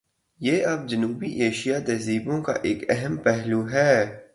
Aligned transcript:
یہ 0.39 0.65
اب 0.65 0.89
جنوبی 0.89 1.31
ایشیائی 1.31 1.83
تہذیبوں 1.83 2.41
کا 2.41 2.53
ایک 2.61 2.83
اہم 2.89 3.17
پہلو 3.17 3.69
ہے۔ 3.71 4.21